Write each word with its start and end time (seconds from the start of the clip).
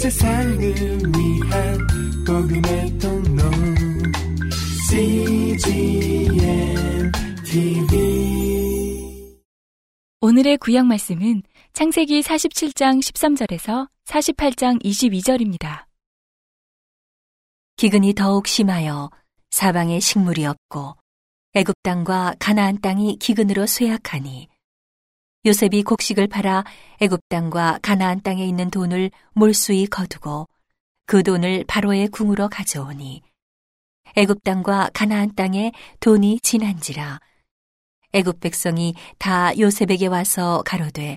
세상을 0.00 0.58
위한 0.58 1.78
복음의 2.26 2.98
통로 2.98 3.42
CGM 4.88 6.32
TV 7.44 9.36
오늘의 10.22 10.56
구약 10.56 10.86
말씀은 10.86 11.42
창세기 11.74 12.22
47장 12.22 13.00
13절에서 13.00 13.90
48장 14.06 14.82
22절입니다. 14.82 15.84
기근이 17.76 18.14
더욱 18.14 18.46
심하여 18.46 19.10
사방에 19.50 20.00
식물이 20.00 20.46
없고 20.46 20.96
애굽 21.52 21.74
땅과 21.82 22.36
가나안 22.38 22.80
땅이 22.80 23.18
기근으로 23.18 23.66
쇠약하니 23.66 24.48
요셉이 25.46 25.82
곡식을 25.82 26.26
팔아 26.28 26.64
애굽 27.00 27.20
땅과 27.28 27.80
가나안 27.82 28.22
땅에 28.22 28.46
있는 28.46 28.70
돈을 28.70 29.10
몰수히 29.32 29.86
거두고 29.86 30.48
그 31.06 31.22
돈을 31.22 31.64
바로의 31.66 32.08
궁으로 32.08 32.48
가져오니 32.48 33.22
애굽 34.16 34.44
땅과 34.44 34.90
가나안 34.92 35.34
땅에 35.34 35.72
돈이 36.00 36.40
지난지라 36.42 37.20
애굽 38.12 38.40
백성이 38.40 38.94
다 39.18 39.56
요셉에게 39.58 40.08
와서 40.08 40.62
가로되 40.66 41.16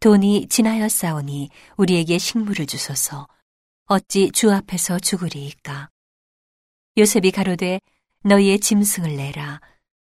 돈이 0.00 0.46
지나였사오니 0.46 1.50
우리에게 1.76 2.18
식물을 2.18 2.66
주소서. 2.66 3.26
어찌 3.86 4.30
주 4.30 4.52
앞에서 4.52 5.00
죽으리이까? 5.00 5.90
요셉이 6.96 7.32
가로되 7.32 7.80
너희의 8.22 8.60
짐승을 8.60 9.16
내라. 9.16 9.60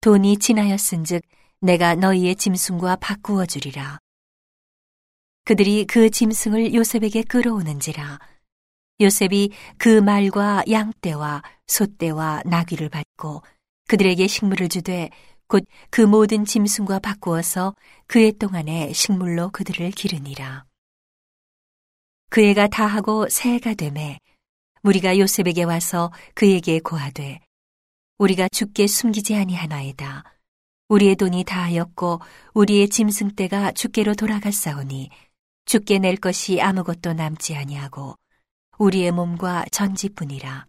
돈이 0.01 0.37
지나였은즉 0.39 1.23
내가 1.62 1.95
너희의 1.95 2.37
짐승과 2.37 2.97
바꾸어 2.97 3.47
주리라. 3.47 3.98
그들이 5.45 5.87
그 5.87 6.11
짐승을 6.11 6.75
요셉에게 6.75 7.23
끌어오는지라. 7.23 8.19
요셉이 9.01 9.53
그 9.78 10.01
말과 10.01 10.62
양떼와 10.69 11.42
소떼와 11.69 12.42
나귀를 12.47 12.89
받고 12.89 13.42
그들에게 13.89 14.27
식물을 14.27 14.69
주되 14.69 15.11
곧 15.47 15.64
그 15.91 16.01
모든 16.01 16.45
짐승과 16.45 16.98
바꾸어서 17.01 17.75
그의 18.06 18.33
동안에 18.33 18.92
식물로 18.92 19.51
그들을 19.51 19.91
기르니라. 19.91 20.64
그 22.31 22.42
해가 22.42 22.69
다하고 22.69 23.29
새해가 23.29 23.75
되매 23.75 24.19
무리가 24.81 25.19
요셉에게 25.19 25.64
와서 25.64 26.11
그에게 26.34 26.81
고하되 26.81 27.41
우리가 28.19 28.48
죽게 28.48 28.86
숨기지 28.86 29.36
아니하나이다. 29.36 30.25
우리의 30.93 31.17
돈이 31.17 31.45
다하였고 31.45 32.21
우리의 32.53 32.91
짐승 32.91 33.35
떼가 33.35 33.73
주께로 33.73 34.15
돌아갔사오니 34.15 35.09
주께 35.65 35.98
낼 35.98 36.17
것이 36.17 36.61
아무것도 36.61 37.15
남지 37.15 37.57
아니하고 37.57 38.17
우리의 38.77 39.11
몸과 39.11 39.65
전지뿐이라. 39.73 40.67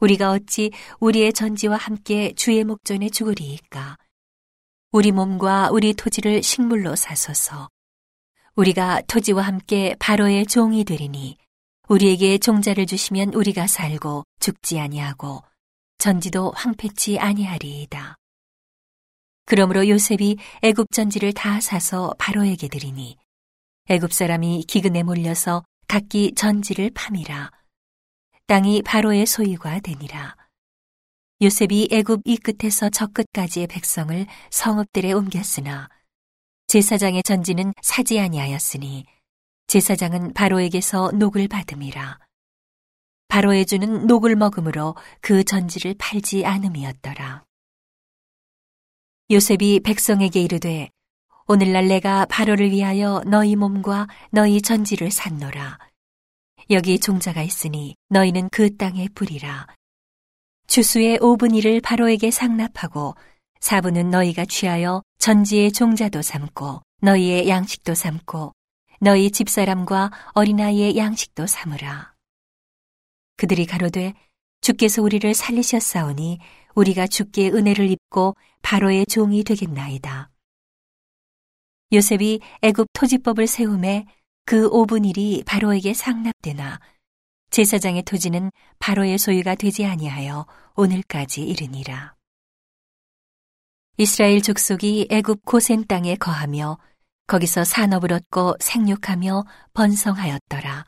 우리가 0.00 0.32
어찌 0.32 0.70
우리의 0.98 1.32
전지와 1.32 1.78
함께 1.78 2.34
주의 2.34 2.62
목전에 2.62 3.08
죽으리이까? 3.08 3.96
우리 4.92 5.12
몸과 5.12 5.70
우리 5.70 5.94
토지를 5.94 6.42
식물로 6.42 6.94
사소서. 6.94 7.70
우리가 8.54 9.00
토지와 9.06 9.44
함께 9.44 9.96
바로의 9.98 10.44
종이 10.44 10.84
되리니 10.84 11.38
우리에게 11.88 12.36
종자를 12.36 12.84
주시면 12.84 13.32
우리가 13.32 13.66
살고 13.66 14.24
죽지 14.40 14.78
아니하고 14.78 15.42
전지도 15.96 16.52
황폐치 16.54 17.18
아니하리이다. 17.18 18.18
그러므로 19.50 19.88
요셉이 19.88 20.36
애굽 20.62 20.92
전지를 20.92 21.32
다 21.32 21.60
사서 21.60 22.14
바로에게 22.20 22.68
드리니 22.68 23.16
애굽 23.88 24.12
사람이 24.12 24.62
기근에 24.68 25.02
몰려서 25.02 25.64
각기 25.88 26.36
전지를 26.36 26.92
파미라. 26.94 27.50
땅이 28.46 28.82
바로의 28.82 29.26
소유가 29.26 29.80
되니라. 29.80 30.36
요셉이 31.42 31.88
애굽 31.90 32.20
이 32.26 32.36
끝에서 32.36 32.90
저 32.90 33.08
끝까지의 33.08 33.66
백성을 33.66 34.24
성읍들에 34.50 35.10
옮겼으나 35.10 35.88
제사장의 36.68 37.24
전지는 37.24 37.74
사지 37.82 38.20
아니하였으니 38.20 39.04
제사장은 39.66 40.32
바로에게서 40.32 41.10
녹을 41.16 41.48
받음이라. 41.48 42.20
바로에 43.26 43.64
주는 43.64 44.06
녹을 44.06 44.36
먹음으로 44.36 44.94
그 45.20 45.42
전지를 45.42 45.96
팔지 45.98 46.46
않음이었더라. 46.46 47.49
요셉이 49.30 49.80
백성에게 49.84 50.40
이르되 50.40 50.90
오늘날 51.46 51.86
내가 51.86 52.26
바로를 52.26 52.72
위하여 52.72 53.22
너희 53.26 53.54
몸과 53.54 54.08
너희 54.32 54.60
전지를 54.60 55.12
샀노라. 55.12 55.78
여기 56.70 56.98
종자가 56.98 57.40
있으니 57.42 57.94
너희는 58.08 58.48
그 58.50 58.76
땅에 58.76 59.06
뿌리라. 59.14 59.68
주수의 60.66 61.18
5분 61.18 61.54
일을 61.56 61.80
바로에게 61.80 62.32
상납하고 62.32 63.14
4분은 63.60 64.06
너희가 64.06 64.46
취하여 64.46 65.00
전지의 65.18 65.72
종자도 65.72 66.22
삼고 66.22 66.82
너희의 67.00 67.48
양식도 67.48 67.94
삼고 67.94 68.52
너희 69.00 69.30
집사람과 69.30 70.10
어린아이의 70.34 70.96
양식도 70.96 71.46
삼으라. 71.46 72.14
그들이 73.36 73.66
가로되 73.66 74.12
주께서 74.60 75.02
우리를 75.02 75.32
살리셨사오니 75.34 76.38
우리가 76.74 77.06
주께 77.06 77.48
은혜를 77.50 77.90
입고 77.90 78.36
바로의 78.62 79.06
종이 79.06 79.42
되겠나이다. 79.44 80.30
요셉이 81.92 82.40
애굽 82.62 82.86
토지법을 82.92 83.46
세움에 83.46 84.06
그 84.44 84.70
5분 84.70 85.08
일이 85.08 85.42
바로에게 85.46 85.94
상납되나 85.94 86.80
제사장의 87.50 88.02
토지는 88.04 88.50
바로의 88.78 89.18
소유가 89.18 89.54
되지 89.54 89.84
아니하여 89.84 90.46
오늘까지 90.76 91.42
이르니라. 91.42 92.14
이스라엘 93.96 94.40
족속이 94.40 95.08
애굽 95.10 95.44
고센 95.44 95.84
땅에 95.86 96.14
거하며 96.14 96.78
거기서 97.26 97.64
산업을 97.64 98.12
얻고 98.12 98.56
생육하며 98.60 99.44
번성하였더라. 99.74 100.86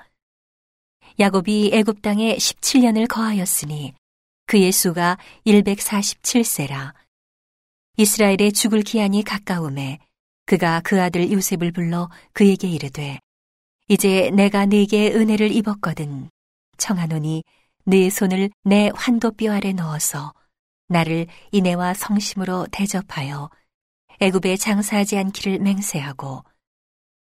야곱이 1.18 1.70
애굽 1.72 2.02
땅에 2.02 2.36
17년을 2.36 3.08
거하였으니 3.08 3.94
그의 4.46 4.72
수가 4.72 5.18
147세라. 5.46 6.92
이스라엘의 7.96 8.52
죽을 8.52 8.82
기한이 8.82 9.22
가까움에 9.22 9.98
그가 10.46 10.80
그 10.80 11.00
아들 11.00 11.30
요셉을 11.30 11.72
불러 11.72 12.10
그에게 12.32 12.68
이르되 12.68 13.18
이제 13.88 14.30
내가 14.34 14.66
네게 14.66 15.12
은혜를 15.12 15.52
입었거든 15.52 16.30
청하노니 16.78 17.44
네 17.84 18.10
손을 18.10 18.50
내 18.64 18.90
환도뼈 18.94 19.52
아래 19.52 19.72
넣어서 19.72 20.32
나를 20.88 21.26
인애와 21.52 21.94
성심으로 21.94 22.66
대접하여 22.70 23.50
애굽에 24.20 24.56
장사하지 24.56 25.18
않기를 25.18 25.58
맹세하고 25.58 26.44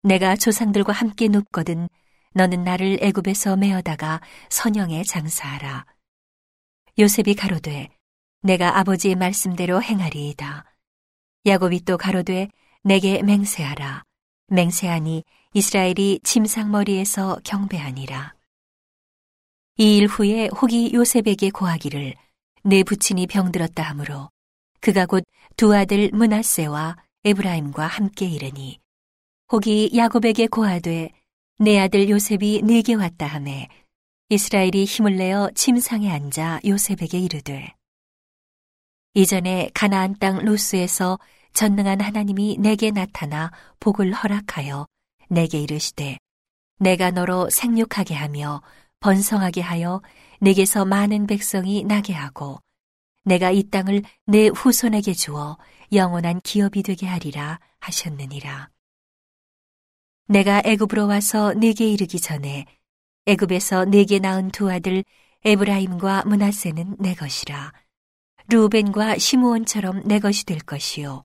내가 0.02 0.36
조상들과 0.36 0.92
함께 0.92 1.28
눕거든 1.28 1.88
너는 2.34 2.64
나를 2.64 2.98
애굽에서 3.02 3.56
메어다가 3.56 4.20
선영에 4.48 5.04
장사하라 5.04 5.86
요셉이 6.98 7.34
가로되 7.34 7.88
내가 8.42 8.78
아버지의 8.78 9.14
말씀대로 9.14 9.82
행하리이다. 9.82 10.64
야곱이 11.46 11.84
또 11.84 11.96
가로되 11.96 12.48
내게 12.82 13.22
맹세하라. 13.22 14.02
맹세하니 14.48 15.24
이스라엘이 15.54 16.20
침상머리에서 16.24 17.40
경배하니라. 17.44 18.34
이 19.78 19.96
일 19.96 20.06
후에 20.06 20.48
혹이 20.48 20.92
요셉에게 20.92 21.50
고하기를 21.50 22.14
내 22.64 22.82
부친이 22.82 23.26
병들었다 23.26 23.82
하므로 23.82 24.28
그가 24.80 25.06
곧 25.06 25.24
두 25.56 25.74
아들 25.74 26.10
문하세와 26.12 26.96
에브라임과 27.24 27.86
함께 27.86 28.26
이르니 28.26 28.80
혹이 29.50 29.92
야곱에게 29.96 30.46
고하되 30.46 31.10
내 31.62 31.78
아들 31.78 32.08
요셉이 32.08 32.62
내게 32.64 32.94
왔다 32.94 33.24
하매 33.24 33.68
이스라엘이 34.30 34.84
힘을 34.84 35.14
내어 35.14 35.48
침상에 35.54 36.10
앉아 36.10 36.58
요셉에게 36.66 37.20
이르되 37.20 37.72
이전에 39.14 39.70
가나안 39.72 40.16
땅 40.18 40.38
루스에서 40.44 41.20
전능한 41.52 42.00
하나님이 42.00 42.56
내게 42.58 42.90
나타나 42.90 43.52
복을 43.78 44.12
허락하여 44.12 44.88
내게 45.28 45.60
이르시되 45.60 46.18
내가 46.80 47.12
너로 47.12 47.48
생육하게 47.48 48.16
하며 48.16 48.60
번성하게 48.98 49.60
하여 49.60 50.02
내게서 50.40 50.84
많은 50.84 51.28
백성이 51.28 51.84
나게 51.84 52.12
하고 52.12 52.58
내가 53.22 53.52
이 53.52 53.62
땅을 53.70 54.02
내 54.26 54.48
후손에게 54.48 55.12
주어 55.12 55.58
영원한 55.92 56.40
기업이 56.40 56.82
되게 56.82 57.06
하리라 57.06 57.60
하셨느니라. 57.78 58.72
내가 60.28 60.62
애굽으로 60.64 61.06
와서 61.06 61.52
내게 61.54 61.88
이르기 61.88 62.20
전에 62.20 62.66
애굽에서 63.26 63.86
내게 63.86 64.18
낳은 64.18 64.50
두 64.50 64.70
아들 64.70 65.04
에브라임과 65.44 66.24
문하세는 66.26 66.96
내 66.98 67.14
것이라. 67.14 67.72
루벤과 68.48 69.18
시므온처럼 69.18 70.02
내 70.04 70.18
것이 70.18 70.44
될 70.44 70.58
것이요. 70.58 71.24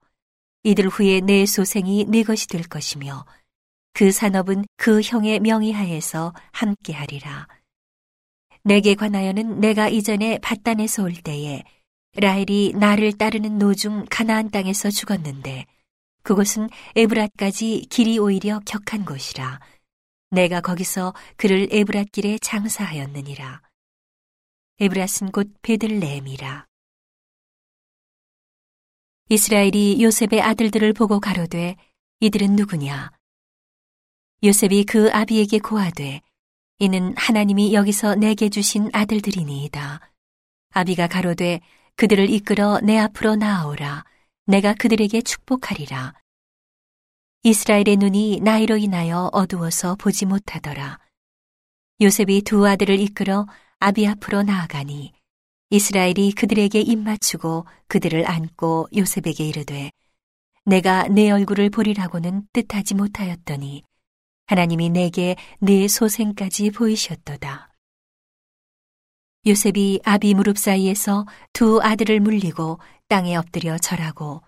이들 0.64 0.88
후에 0.88 1.22
내 1.22 1.46
소생이 1.46 2.06
내 2.06 2.24
것이 2.24 2.48
될 2.48 2.64
것이며 2.64 3.26
그 3.94 4.12
산업은 4.12 4.66
그 4.76 5.02
형의 5.02 5.40
명의하에서 5.40 6.34
함께하리라. 6.52 7.48
내게 8.64 8.96
관하여는 8.96 9.60
내가 9.60 9.88
이전에 9.88 10.40
바단에서 10.40 11.04
올 11.04 11.14
때에 11.14 11.64
라헬이 12.16 12.74
나를 12.76 13.14
따르는 13.14 13.58
노중 13.58 14.06
가나안 14.10 14.50
땅에서 14.50 14.90
죽었는데 14.90 15.66
그곳은 16.28 16.70
에브랏까지 16.98 17.88
길이 17.88 18.20
오히려 18.20 18.60
격한 18.66 19.06
곳이라. 19.06 19.62
내가 20.32 20.60
거기서 20.60 21.14
그를 21.38 21.70
에브랏 21.70 22.12
길에 22.12 22.38
장사하였느니라. 22.40 23.62
에브랏은 24.82 25.32
곧 25.32 25.50
베들레헴이라. 25.62 26.68
이스라엘이 29.30 30.04
요셉의 30.04 30.42
아들들을 30.42 30.92
보고 30.92 31.22
가로되 31.22 31.78
이들은 32.20 32.58
누구냐? 32.58 33.10
요셉이 34.44 34.84
그 34.84 35.10
아비에게 35.14 35.60
고하되 35.60 36.20
이는 36.80 37.16
하나님이 37.16 37.74
여기서 37.74 38.16
내게 38.16 38.50
주신 38.50 38.90
아들들이니이다. 38.92 40.02
아비가 40.72 41.08
가로되 41.08 41.62
그들을 41.96 42.30
이끌어 42.30 42.82
내 42.82 42.98
앞으로 42.98 43.38
나아오라. 43.38 44.04
내가 44.50 44.74
그들에게 44.74 45.22
축복하리라. 45.24 46.14
이스라엘의 47.44 47.98
눈이 47.98 48.40
나이로 48.40 48.78
인하여 48.78 49.30
어두워서 49.34 49.96
보지 49.96 50.26
못하더라. 50.26 51.00
요셉이 52.00 52.44
두 52.44 52.66
아들을 52.66 52.98
이끌어 52.98 53.46
아비 53.80 54.08
앞으로 54.08 54.44
나아가니 54.44 55.12
이스라엘이 55.70 56.32
그들에게 56.32 56.80
입맞추고 56.80 57.66
그들을 57.88 58.26
안고 58.26 58.88
요셉에게 58.96 59.46
이르되 59.46 59.92
내가 60.64 61.10
내 61.10 61.30
얼굴을 61.30 61.70
보리라고는 61.70 62.48
뜻하지 62.54 62.96
못하였더니 62.96 63.84
하나님이 64.46 64.92
내게 64.92 65.36
내 65.60 65.90
소생까지 65.90 66.72
보이셨도다. 66.72 67.70
요셉이 69.48 70.02
아비 70.04 70.34
무릎 70.34 70.58
사이에서 70.58 71.26
두 71.54 71.80
아들을 71.82 72.20
물리고 72.20 72.80
땅에 73.08 73.36
엎드려 73.36 73.78
절하고 73.78 74.42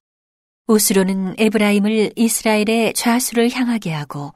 우스로는 0.67 1.35
에브라임을 1.37 2.13
이스라엘의 2.15 2.93
좌수를 2.93 3.49
향하게 3.51 3.93
하고 3.93 4.33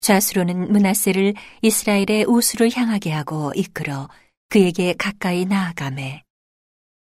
좌수로는 0.00 0.72
문하세를 0.72 1.34
이스라엘의 1.62 2.24
우수를 2.26 2.70
향하게 2.74 3.12
하고 3.12 3.52
이끌어 3.54 4.08
그에게 4.48 4.94
가까이 4.94 5.44
나아가매 5.44 6.24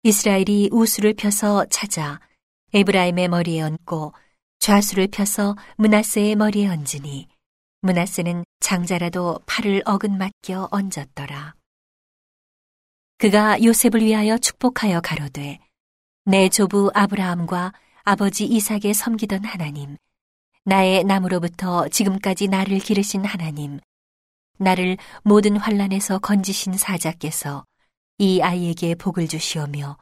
이스라엘이 0.05 0.71
우수를 0.73 1.15
펴서 1.15 1.65
찾아 1.71 2.21
에브라임의 2.73 3.29
머리에 3.29 3.63
얹고 3.63 4.15
좌수를 4.61 5.09
펴서 5.09 5.57
문하세의 5.77 6.37
머리에 6.37 6.69
얹으니 6.69 7.29
문하세는 7.81 8.45
장자라도 8.61 9.41
팔을 9.47 9.83
어긋 9.85 10.13
맡겨 10.13 10.69
얹었더라. 10.71 11.55
그가 13.23 13.63
요셉을 13.63 14.03
위하여 14.03 14.37
축복하여 14.37 15.01
가로되 15.01 15.61
내 16.25 16.49
조부 16.49 16.91
아브라함과 16.93 17.73
아버지 18.03 18.45
이삭에 18.45 18.93
섬기던 18.93 19.45
하나님 19.45 19.97
나의 20.65 21.05
남으로부터 21.05 21.87
지금까지 21.87 22.49
나를 22.49 22.81
기르신 22.81 23.25
하나님 23.25 23.79
나를 24.59 24.97
모든 25.23 25.57
환란에서 25.57 26.19
건지신 26.19 26.77
사자께서 26.77 27.65
이 28.19 28.41
아이에게 28.43 28.97
복을 28.97 29.29
주시오며 29.29 29.99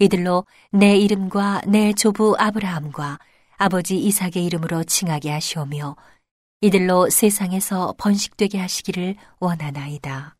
이들로 0.00 0.44
내 0.70 0.98
이름과 0.98 1.62
내 1.68 1.94
조부 1.94 2.36
아브라함과 2.38 3.18
아버지 3.56 3.96
이삭의 3.96 4.44
이름으로 4.44 4.84
칭하게 4.84 5.30
하시오며 5.30 5.96
이들로 6.60 7.08
세상에서 7.08 7.94
번식되게 7.96 8.58
하시기를 8.58 9.16
원하나이다. 9.40 10.37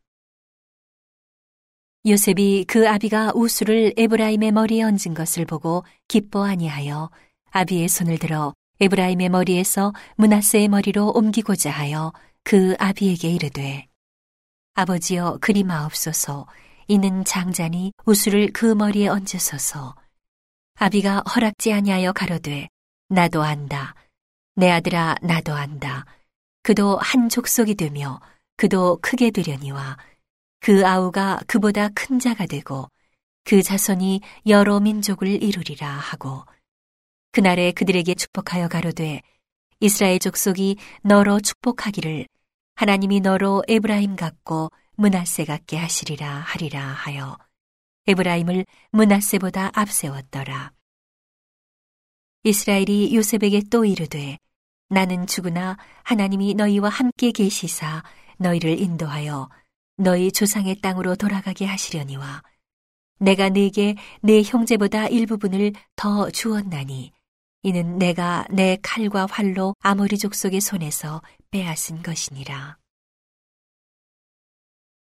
요셉이 2.07 2.65
그 2.67 2.89
아비가 2.89 3.33
우수를 3.35 3.95
에브라임의 3.97 4.53
머리에 4.53 4.83
얹은 4.83 5.15
것을 5.15 5.45
보고 5.45 5.85
기뻐 6.07 6.45
아니하여 6.45 7.11
아비의 7.51 7.89
손을 7.89 8.19
들어 8.19 8.55
에브라임의 8.81 9.29
머리에서 9.29 9.93
문하세의 10.17 10.69
머리로 10.69 11.11
옮기고자 11.11 11.71
하여 11.71 12.13
그 12.45 12.77
아비에게 12.79 13.29
이르되 13.29 13.89
아버지여 14.75 15.39
그리 15.41 15.65
마옵소서. 15.65 16.47
이는 16.87 17.25
장자니 17.25 17.93
우수를 18.07 18.53
그 18.53 18.75
머리에 18.75 19.09
얹으소서. 19.09 19.97
아비가 20.77 21.25
허락지 21.35 21.73
아니하여 21.73 22.13
가로되 22.13 22.69
나도 23.09 23.43
안다. 23.43 23.97
내 24.55 24.71
아들아 24.71 25.17
나도 25.21 25.53
안다. 25.53 26.07
그도 26.63 26.97
한 26.99 27.29
족속이 27.29 27.75
되며 27.75 28.21
그도 28.57 28.99
크게 29.03 29.33
되려니와 29.33 29.99
그 30.61 30.87
아우가 30.87 31.41
그보다 31.47 31.89
큰 31.89 32.19
자가 32.19 32.47
되고 32.47 32.89
그 33.45 33.63
자손이 33.63 34.21
여러 34.47 34.81
민족을 34.81 35.43
이루리라 35.43 35.89
하고 35.89 36.45
그날에 37.33 37.73
그들에게 37.73 38.15
축복하여 38.15 38.69
가로되 38.69 39.23
이스라엘 39.81 40.19
족속이 40.19 40.77
너로 41.03 41.41
축복하기를 41.41 42.27
하나님이 42.75 43.21
너로 43.21 43.63
에브라임 43.69 44.17
같고 44.17 44.71
문하세 44.97 45.45
같게 45.45 45.77
하시리라 45.77 46.29
하리라 46.29 46.81
하여 46.81 47.39
에브라임을 48.09 48.65
문하세보다 48.91 49.71
앞세웠더라. 49.75 50.73
이스라엘이 52.45 53.15
요셉에게 53.15 53.65
또 53.71 53.85
이르되 53.85 54.39
나는 54.89 55.27
죽으나 55.27 55.77
하나님이 56.05 56.55
너희와 56.55 56.89
함께 56.89 57.31
계시사 57.33 58.03
너희를 58.39 58.79
인도하여 58.79 59.51
너희 59.99 60.31
조상의 60.31 60.77
땅으로 60.77 61.17
돌아가게 61.17 61.67
하시려니와 61.67 62.43
내가 63.19 63.49
네게 63.49 63.97
내 64.23 64.43
형제보다 64.43 65.09
일부분을 65.09 65.73
더 65.97 66.31
주었나니 66.31 67.13
이는 67.65 67.99
내가 67.99 68.47
내 68.51 68.79
칼과 68.81 69.27
활로 69.27 69.75
아모리 69.81 70.17
족속의 70.17 70.61
손에서 70.61 71.21
빼앗은 71.51 72.03
것이니라. 72.03 72.79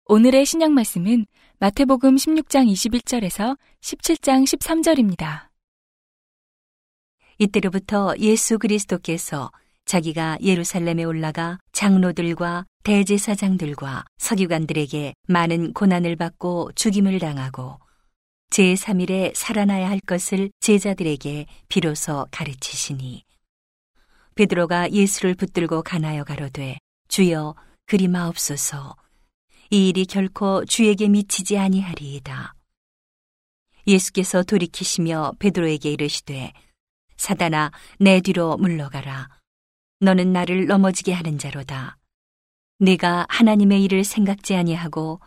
오늘의 0.07 0.47
신약 0.47 0.73
말씀은 0.73 1.27
마태복음 1.59 2.17
16장 2.17 2.73
21절에서 2.73 3.59
17장 3.83 4.45
13절입니다. 4.45 5.49
이때로부터 7.39 8.15
예수 8.19 8.59
그리스도께서 8.59 9.51
자기가 9.85 10.39
예루살렘에 10.41 11.05
올라가 11.05 11.59
장로들과 11.73 12.65
대제사장들과 12.87 14.05
서기관들에게 14.19 15.15
많은 15.27 15.73
고난을 15.73 16.15
받고 16.15 16.71
죽임을 16.77 17.19
당하고 17.19 17.81
제3일에 18.51 19.35
살아나야 19.35 19.91
할 19.91 19.99
것을 19.99 20.53
제자들에게 20.61 21.47
비로소 21.67 22.29
가르치시니 22.31 23.25
베드로가 24.37 24.93
예수를 24.93 25.35
붙들고 25.35 25.83
가나여 25.83 26.23
가로되 26.23 26.79
주여 27.09 27.57
그리 27.87 28.07
마옵소서 28.07 28.95
이 29.71 29.89
일이 29.89 30.07
결코 30.07 30.65
주에게 30.65 31.09
미치지 31.09 31.59
아니하리이다. 31.59 32.55
예수께서 33.89 34.45
돌이키시며 34.45 35.33
베드로에게 35.41 35.91
이르시되 35.91 36.53
사단아 37.17 37.73
내 37.99 38.21
뒤로 38.21 38.57
물러가라 38.59 39.29
너는 39.99 40.33
나를 40.33 40.69
넘어지게 40.69 41.13
하는 41.13 41.37
자로다. 41.37 41.99
네가 42.79 43.27
하나님의 43.31 43.83
일을 43.85 44.05
생각지 44.05 44.55
아니하고 44.55 45.21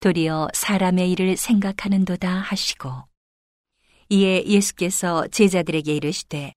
도리어 0.00 0.48
사람의 0.52 1.10
일을 1.12 1.36
생각하는도다 1.36 2.28
하시고 2.28 2.90
이에 4.10 4.44
예수께서 4.44 5.26
제자들에게 5.28 5.94
이르시되 5.94 6.52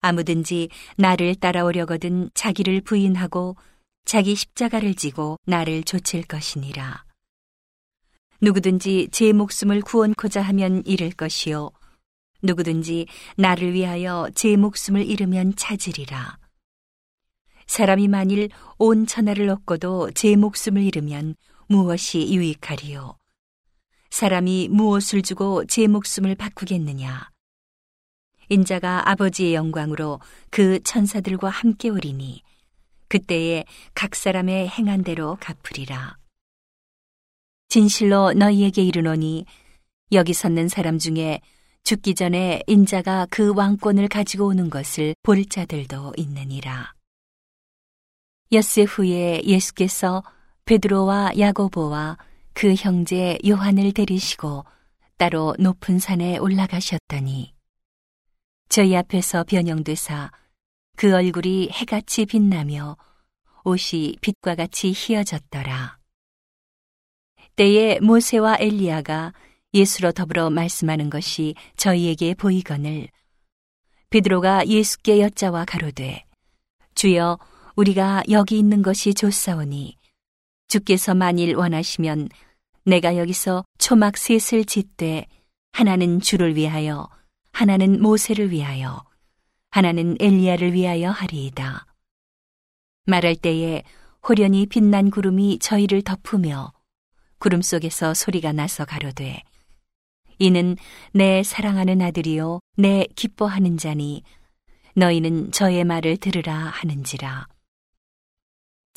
아무든지 0.00 0.70
나를 0.96 1.34
따라오려거든 1.34 2.30
자기를 2.32 2.80
부인하고 2.80 3.56
자기 4.06 4.34
십자가를 4.34 4.94
지고 4.94 5.36
나를 5.44 5.82
좇을 5.82 6.22
것이니라. 6.22 7.04
누구든지 8.40 9.08
제 9.10 9.32
목숨을 9.32 9.82
구원코자 9.82 10.40
하면 10.40 10.82
잃을 10.86 11.10
것이요 11.10 11.70
누구든지 12.42 13.06
나를 13.36 13.74
위하여 13.74 14.30
제 14.34 14.56
목숨을 14.56 15.04
잃으면 15.04 15.54
찾으리라. 15.56 16.38
사람이 17.68 18.08
만일 18.08 18.48
온 18.78 19.06
천하를 19.06 19.48
얻고도 19.50 20.10
제 20.12 20.34
목숨을 20.36 20.82
잃으면 20.82 21.36
무엇이 21.68 22.34
유익하리요? 22.34 23.16
사람이 24.10 24.68
무엇을 24.70 25.22
주고 25.22 25.64
제 25.66 25.86
목숨을 25.86 26.34
바꾸겠느냐? 26.34 27.30
인자가 28.48 29.10
아버지의 29.10 29.54
영광으로 29.54 30.18
그 30.50 30.82
천사들과 30.82 31.50
함께 31.50 31.90
오리니 31.90 32.42
그때에 33.08 33.64
각 33.94 34.14
사람의 34.14 34.68
행한 34.68 35.04
대로 35.04 35.36
갚으리라. 35.38 36.16
진실로 37.68 38.32
너희에게 38.32 38.82
이르노니 38.82 39.44
여기 40.12 40.32
섰는 40.32 40.68
사람 40.68 40.98
중에 40.98 41.42
죽기 41.84 42.14
전에 42.14 42.62
인자가 42.66 43.26
그 43.30 43.52
왕권을 43.54 44.08
가지고 44.08 44.46
오는 44.46 44.70
것을 44.70 45.14
볼 45.22 45.44
자들도 45.44 46.14
있느니라. 46.16 46.97
엿새 48.50 48.84
후에 48.84 49.42
예수께서 49.44 50.22
베드로와 50.64 51.32
야고보와 51.38 52.16
그 52.54 52.74
형제 52.74 53.38
요한을 53.46 53.92
데리시고 53.92 54.64
따로 55.18 55.54
높은 55.58 55.98
산에 55.98 56.38
올라가셨더니 56.38 57.54
저희 58.70 58.96
앞에서 58.96 59.44
변형되사 59.44 60.30
그 60.96 61.14
얼굴이 61.14 61.70
해같이 61.72 62.24
빛나며 62.24 62.96
옷이 63.64 64.16
빛과 64.20 64.54
같이 64.54 64.92
희어졌더라. 64.94 65.98
때에 67.56 68.00
모세와 68.00 68.56
엘리야가 68.60 69.34
예수로 69.74 70.12
더불어 70.12 70.48
말씀하는 70.48 71.10
것이 71.10 71.54
저희에게 71.76 72.34
보이거늘 72.34 73.08
베드로가 74.10 74.66
예수께 74.66 75.20
여짜와 75.20 75.66
가로되 75.66 76.24
주여 76.94 77.38
우리가 77.78 78.24
여기 78.30 78.58
있는 78.58 78.82
것이 78.82 79.14
좋사오니 79.14 79.96
주께서 80.66 81.14
만일 81.14 81.54
원하시면 81.54 82.28
내가 82.84 83.16
여기서 83.16 83.64
초막 83.78 84.16
셋을 84.16 84.64
짓되 84.64 85.26
하나는 85.70 86.18
주를 86.20 86.56
위하여 86.56 87.08
하나는 87.52 88.02
모세를 88.02 88.50
위하여 88.50 89.04
하나는 89.70 90.16
엘리야를 90.18 90.72
위하여 90.72 91.10
하리이다. 91.10 91.86
말할 93.06 93.36
때에 93.36 93.84
호련히 94.28 94.66
빛난 94.66 95.10
구름이 95.10 95.60
저희를 95.60 96.02
덮으며 96.02 96.72
구름 97.38 97.62
속에서 97.62 98.12
소리가 98.12 98.50
나서 98.50 98.84
가로되 98.84 99.40
이는 100.40 100.76
내 101.12 101.44
사랑하는 101.44 102.02
아들이요 102.02 102.58
내 102.76 103.06
기뻐하는 103.14 103.76
자니 103.76 104.24
너희는 104.96 105.52
저의 105.52 105.84
말을 105.84 106.16
들으라 106.16 106.56
하는지라 106.56 107.46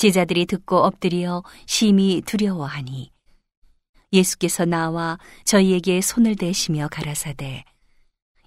제자들이 0.01 0.48
듣고 0.48 0.77
엎드려 0.77 1.43
심히 1.67 2.24
두려워하니 2.25 3.12
예수께서 4.12 4.65
나와 4.65 5.20
저희에게 5.46 6.01
손을 6.01 6.36
대시며 6.36 6.88
가라사대 6.89 7.63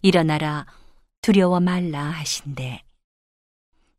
일어나라 0.02 0.66
두려워 1.23 1.61
말라 1.61 2.06
하신대. 2.06 2.82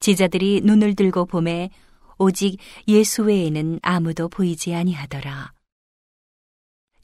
제자들이 0.01 0.63
눈을 0.65 0.95
들고 0.95 1.27
보매 1.27 1.69
오직 2.17 2.57
예수 2.89 3.24
외에는 3.24 3.79
아무도 3.81 4.27
보이지 4.27 4.75
아니하더라. 4.75 5.53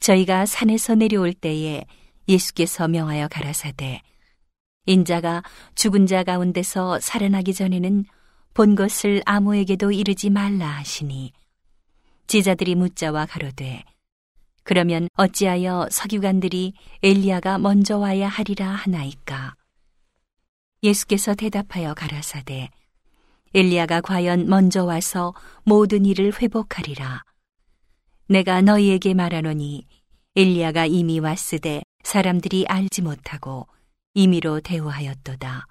저희가 0.00 0.44
산에서 0.44 0.96
내려올 0.96 1.32
때에 1.32 1.86
예수께서 2.28 2.88
명하여 2.88 3.28
가라사대 3.28 4.02
인자가 4.84 5.42
죽은 5.76 6.04
자 6.04 6.22
가운데서 6.22 7.00
살아나기 7.00 7.54
전에는 7.54 8.04
본 8.54 8.74
것을 8.74 9.22
아무에게도 9.24 9.92
이르지 9.92 10.30
말라 10.30 10.66
하시니 10.66 11.32
제자들이 12.26 12.74
묻자와 12.74 13.26
가로되 13.26 13.84
그러면 14.62 15.08
어찌하여 15.14 15.88
서기관들이 15.90 16.74
엘리야가 17.02 17.58
먼저 17.58 17.98
와야 17.98 18.28
하리라 18.28 18.68
하나이까 18.68 19.54
예수께서 20.82 21.34
대답하여 21.34 21.94
가라사대 21.94 22.70
엘리야가 23.54 24.00
과연 24.00 24.48
먼저 24.48 24.84
와서 24.84 25.34
모든 25.64 26.04
일을 26.06 26.32
회복하리라 26.40 27.24
내가 28.28 28.62
너희에게 28.62 29.14
말하노니 29.14 29.86
엘리야가 30.36 30.86
이미 30.86 31.18
왔으되 31.20 31.82
사람들이 32.02 32.66
알지 32.66 33.02
못하고 33.02 33.66
임의로 34.14 34.60
대우하였도다. 34.60 35.66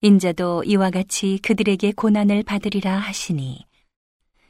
인자도 0.00 0.62
이와 0.62 0.90
같이 0.90 1.40
그들에게 1.42 1.90
고난을 1.90 2.44
받으리라 2.44 2.98
하시니 2.98 3.66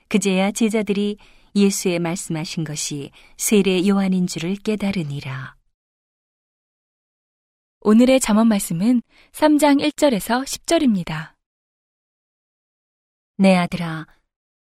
그제야 0.08 0.52
제자들이 0.52 1.16
예수의 1.56 2.00
말씀하신 2.00 2.64
것이 2.64 3.10
세례 3.38 3.88
요한인 3.88 4.26
줄을 4.26 4.56
깨달으니라. 4.56 5.56
오늘의 7.80 8.20
잠언 8.20 8.48
말씀은 8.48 9.00
3장 9.32 9.80
1절에서 9.80 10.44
10절입니다. 10.44 11.32
내 13.38 13.56
아들아, 13.56 14.06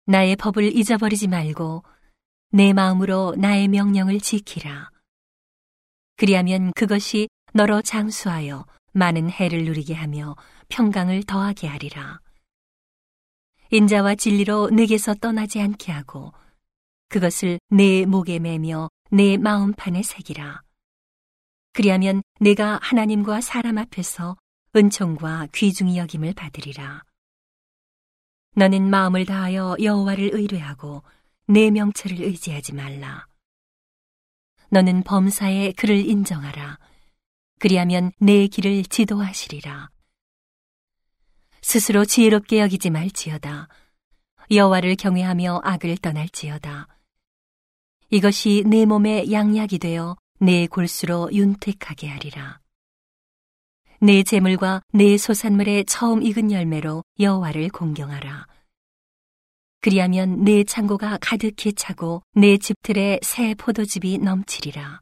나의 0.05 0.35
법을 0.35 0.75
잊어버리지 0.75 1.27
말고 1.27 1.83
내 2.49 2.73
마음으로 2.73 3.35
나의 3.37 3.67
명령을 3.67 4.19
지키라. 4.19 4.89
그리하면 6.17 6.73
그것이 6.73 7.29
너로 7.53 7.83
장수하여 7.83 8.65
많은 8.91 9.29
해를 9.29 9.65
누리게 9.65 9.93
하며 9.93 10.35
평강을 10.69 11.23
더하게 11.23 11.67
하리라. 11.67 12.19
인자와 13.71 14.15
진리로 14.15 14.69
내게서 14.69 15.15
떠나지 15.15 15.61
않게 15.61 15.91
하고 15.91 16.33
그것을 17.09 17.59
내 17.69 18.05
목에 18.05 18.39
매며 18.39 18.89
내 19.11 19.37
마음판에 19.37 20.03
새기라. 20.03 20.61
그리하면 21.73 22.21
내가 22.39 22.79
하나님과 22.81 23.41
사람 23.41 23.77
앞에서 23.77 24.37
은총과 24.75 25.47
귀중히 25.53 25.97
여김을 25.97 26.33
받으리라. 26.33 27.03
너는 28.55 28.89
마음을 28.89 29.25
다하여 29.25 29.77
여호와를 29.81 30.31
의뢰하고 30.33 31.03
내 31.47 31.71
명철을 31.71 32.21
의지하지 32.21 32.73
말라. 32.73 33.25
너는 34.69 35.03
범사에 35.03 35.73
그를 35.73 35.97
인정하라. 35.97 36.77
그리하면 37.61 38.11
내 38.17 38.47
길을 38.47 38.83
지도하시리라. 38.85 39.91
스스로 41.61 42.05
지혜롭게 42.05 42.59
여기지 42.59 42.89
말지어다. 42.89 43.67
여호와를 44.49 44.95
경외하며 44.95 45.61
악을 45.63 45.97
떠날지어다. 45.97 46.87
이것이 48.09 48.63
내 48.65 48.87
몸에 48.87 49.31
양약이 49.31 49.77
되어 49.77 50.17
내 50.39 50.65
골수로 50.65 51.29
윤택하게 51.33 52.07
하리라. 52.07 52.59
내 53.99 54.23
재물과 54.23 54.81
내 54.91 55.15
소산물의 55.17 55.85
처음 55.85 56.23
익은 56.23 56.51
열매로 56.51 57.03
여호와를 57.19 57.69
공경하라. 57.69 58.47
그리하면 59.81 60.43
내 60.43 60.63
창고가 60.63 61.19
가득히 61.21 61.73
차고 61.73 62.23
내 62.33 62.57
집틀에 62.57 63.19
새 63.21 63.53
포도즙이 63.53 64.17
넘치리라. 64.17 65.01